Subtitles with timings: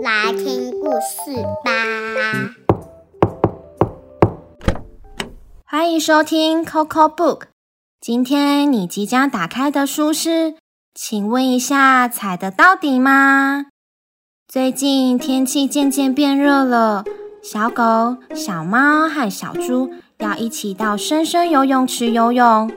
[0.00, 1.72] 来听故事吧。
[5.64, 7.42] 欢迎收听 Coco Book，
[8.00, 10.54] 今天你即将打开的书是，
[10.94, 13.71] 请问一下，踩得到底吗？
[14.52, 17.06] 最近天气渐渐变热了，
[17.42, 22.70] 小狗、小猫和小猪要一起到深深游泳池游泳。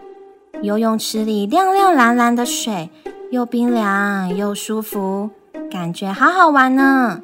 [0.62, 2.90] 游泳池里亮亮蓝蓝的水，
[3.30, 5.30] 又冰凉又舒服，
[5.70, 7.20] 感觉好好玩呢。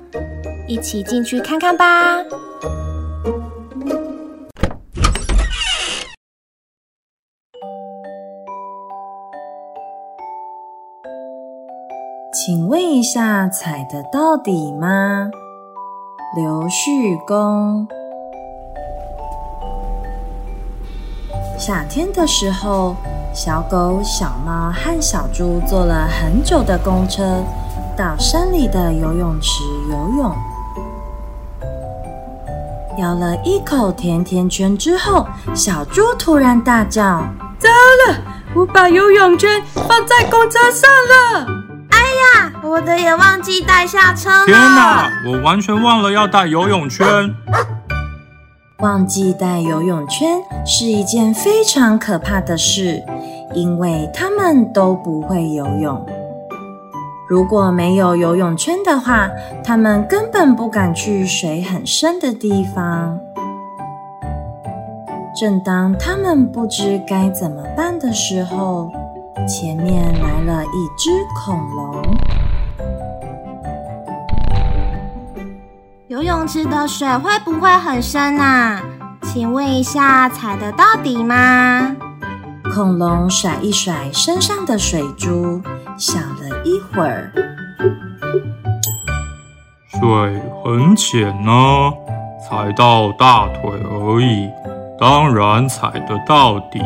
[0.67, 2.17] 一起进去看看吧。
[12.43, 15.29] 请问一下，踩得到底吗？
[16.35, 17.87] 刘旭公。
[21.55, 22.95] 夏天的时候，
[23.31, 27.43] 小狗、小猫和小猪坐了很久的公车，
[27.95, 30.35] 到山里的游泳池游泳。
[32.97, 37.23] 咬了一口甜甜圈之后，小猪突然大叫
[37.61, 37.69] ：“糟
[38.07, 38.17] 了！
[38.55, 41.45] 我把游泳圈放在公车上了！”
[42.63, 44.45] 我的也忘记带下车了。
[44.45, 47.05] 天哪，我完全忘了要带游泳圈。
[48.79, 53.03] 忘记带游泳圈是一件非常可怕的事，
[53.53, 56.05] 因为他们都不会游泳。
[57.29, 59.29] 如果没有游泳圈的话，
[59.63, 63.19] 他们根本不敢去水很深的地方。
[65.39, 68.91] 正当他们不知该怎么办的时候，
[69.47, 72.01] 前面来了一只恐龙。
[76.07, 78.81] 游泳池的水会不会很深啊？
[79.21, 81.95] 请问一下，踩得到底吗？
[82.73, 85.61] 恐龙甩一甩身上的水珠，
[85.97, 87.31] 想了一会儿，
[89.89, 91.91] 水很浅呢，
[92.47, 94.49] 踩到大腿而已，
[94.99, 96.81] 当然踩得到底。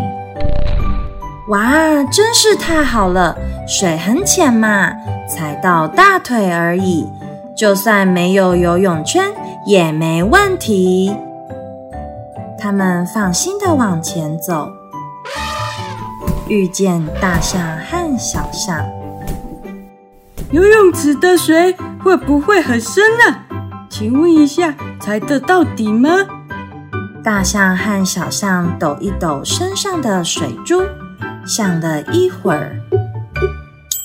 [1.50, 3.38] 哇，真是太好了！
[3.67, 4.91] 水很浅嘛，
[5.29, 7.07] 踩到大腿而已。
[7.56, 9.31] 就算没有游泳圈
[9.66, 11.16] 也没问题。
[12.59, 14.67] 他们放心的往前走，
[16.47, 18.84] 遇见大象和小象。
[20.51, 23.38] 游泳池的水会不会很深呢？
[23.89, 26.09] 请问一下，踩得到底吗？
[27.23, 30.81] 大象和小象抖一抖身上的水珠，
[31.45, 32.75] 想了一会儿。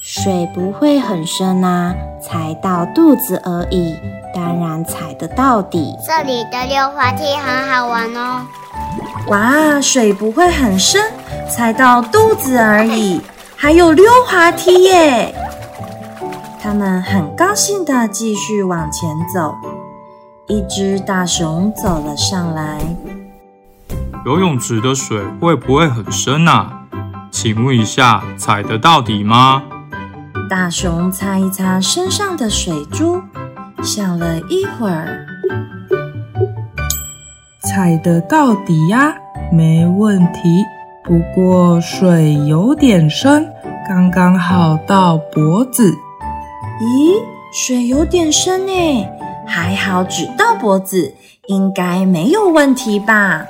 [0.02, 3.94] 水不会很深啊，踩到肚子而已，
[4.34, 5.94] 当然踩得到底。
[6.06, 8.46] 这里的溜滑梯很好玩哦。
[9.28, 11.00] 哇，水不会很深，
[11.48, 13.20] 踩到肚子而已，
[13.56, 15.34] 还有溜滑梯耶！
[16.60, 19.54] 他们很高兴的继续往前走。
[20.48, 22.80] 一只大熊走了上来，
[24.26, 26.79] 游泳池的水会不会很深啊？
[27.30, 29.62] 请问一下，踩得到底吗？
[30.48, 33.22] 大熊擦一擦身上的水珠，
[33.82, 35.24] 想了一会儿，
[37.62, 39.14] 踩得到底呀，
[39.52, 40.64] 没问题。
[41.04, 43.48] 不过水有点深，
[43.88, 45.90] 刚刚好到脖子。
[46.80, 49.06] 咦，水有点深呢，
[49.46, 51.14] 还好只到脖子，
[51.46, 53.46] 应该没有问题吧？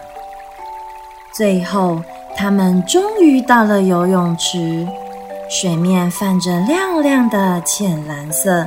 [1.32, 2.02] 最后，
[2.40, 4.88] 他们终于到了游泳池。
[5.50, 8.66] 水面泛着亮亮的浅蓝色，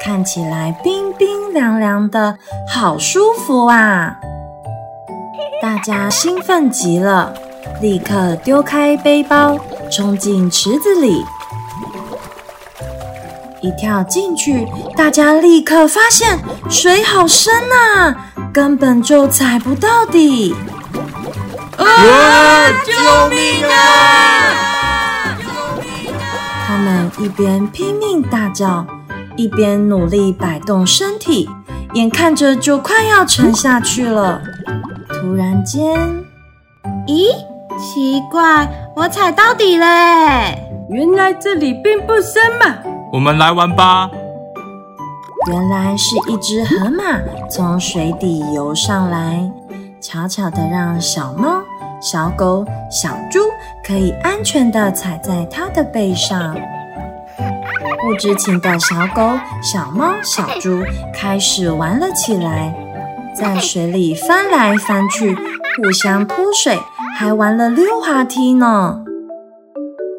[0.00, 4.14] 看起来冰冰凉凉的，好舒服啊！
[5.60, 7.34] 大家兴奋极了，
[7.80, 9.58] 立刻丢开背包，
[9.90, 11.24] 冲进池子里。
[13.60, 16.38] 一跳进去，大家立刻发现
[16.70, 18.14] 水好深啊，
[18.52, 20.54] 根本就踩不到底！
[23.28, 25.36] 救命啊！
[26.66, 28.86] 他们一边拼命大叫，
[29.36, 31.48] 一边努力摆动身体，
[31.92, 34.40] 眼看着就快要沉下去了。
[35.08, 36.24] 突然间，
[37.06, 37.28] 咦，
[37.78, 38.66] 奇怪，
[38.96, 39.86] 我踩到底了！
[40.88, 42.78] 原来这里并不深嘛。
[43.12, 44.08] 我们来玩吧。
[45.50, 47.04] 原来是一只河马
[47.50, 49.50] 从水底游上来，
[50.00, 51.62] 悄悄的让小猫。
[52.00, 53.40] 小狗、小猪
[53.84, 56.56] 可以安全地踩在它的背上。
[58.00, 62.74] 不知情的小狗、小猫、小猪开始玩了起来。
[63.34, 66.78] 在水里翻来翻去，互相泼水，
[67.16, 69.04] 还玩了溜滑梯呢。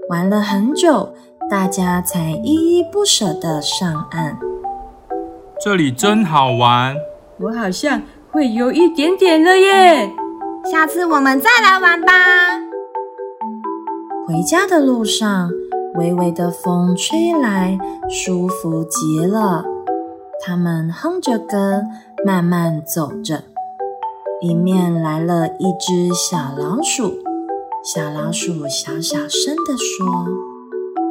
[0.10, 1.14] 玩了很久，
[1.50, 4.38] 大家才依依不舍地上岸。
[5.62, 6.96] 这里真好玩，
[7.40, 10.10] 我好像会游一点点了耶！
[10.66, 12.12] 下次我们再来玩吧。
[14.28, 15.50] 回家的路上，
[15.96, 17.78] 微微的风吹来，
[18.10, 19.64] 舒服极了。
[20.46, 21.84] 他们哼着歌，
[22.26, 23.44] 慢慢走着。
[24.42, 27.20] 迎面来了一只小老鼠，
[27.84, 30.28] 小老鼠小小声地说：“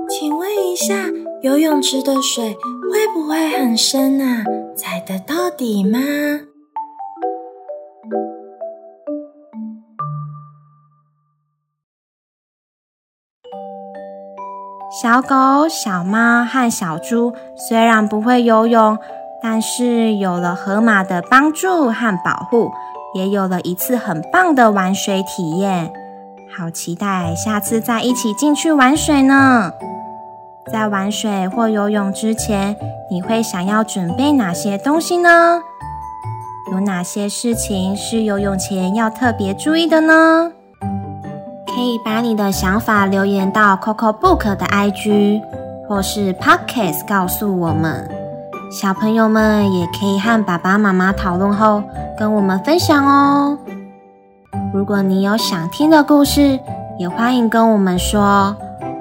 [0.09, 1.11] 请问一下，
[1.43, 2.57] 游泳池的水
[2.91, 4.45] 会不会很深啊？
[4.75, 5.99] 踩得到底吗？”
[15.03, 18.99] 小狗、小猫和小猪虽然不会游泳。
[19.41, 22.73] 但是有了河马的帮助和保护，
[23.15, 25.93] 也有了一次很棒的玩水体验。
[26.57, 29.73] 好期待下次再一起进去玩水呢！
[30.73, 32.75] 在玩水或游泳之前，
[33.09, 35.61] 你会想要准备哪些东西呢？
[36.73, 40.51] 有哪些事情是游泳前要特别注意的呢？
[41.75, 45.41] 可以把你的想法留言到 Coco Book 的 IG
[45.89, 48.09] 或是 Podcast 告诉我们。
[48.71, 51.83] 小朋友们也可以和爸爸妈妈讨论后
[52.19, 53.59] 跟我们分享哦。
[54.75, 56.59] 如果你有想听的故事，
[56.99, 58.55] 也欢迎跟我们说，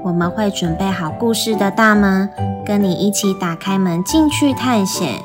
[0.03, 2.29] 我们会准备好故事的大门，
[2.65, 5.21] 跟你一起打开门进去探险。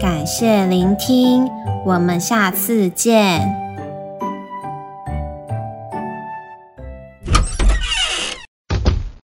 [0.00, 1.50] 感谢聆听，
[1.84, 3.61] 我们下次见。